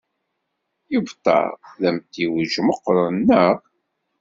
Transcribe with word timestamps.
Yebṭer 0.91 1.47
d 1.81 1.83
amtiweg 1.89 2.53
meɣɣren, 2.67 3.15
naɣ? 3.27 3.57